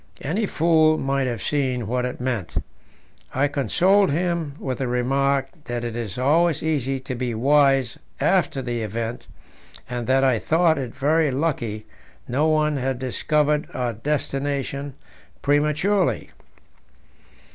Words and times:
Any 0.21 0.47
fool 0.47 0.97
might 0.97 1.27
have 1.27 1.43
seen 1.43 1.85
what 1.85 2.05
it 2.05 2.19
meant." 2.19 2.55
I 3.35 3.47
consoled 3.47 4.09
him 4.09 4.55
with 4.57 4.79
the 4.79 4.87
remark 4.87 5.49
that 5.65 5.83
it 5.83 5.95
is 5.95 6.17
always 6.17 6.63
easy 6.63 6.99
to 7.01 7.13
be 7.13 7.35
wise 7.35 7.99
after 8.19 8.63
the 8.63 8.81
event, 8.81 9.27
and 9.87 10.07
that 10.07 10.23
I 10.23 10.39
thought 10.39 10.79
it 10.79 10.95
very 10.95 11.29
lucky 11.29 11.85
no 12.27 12.47
one 12.47 12.77
had 12.77 12.97
discovered 12.97 13.67
our 13.75 13.93
destination 13.93 14.95
prematurely. 15.43 16.31